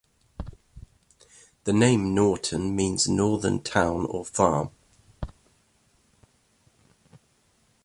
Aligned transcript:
The 1.65 1.73
name 1.73 2.15
Norton 2.15 2.75
means 2.75 3.07
northern 3.07 3.61
town 3.61 4.07
or 4.07 4.25
farm. 4.25 4.71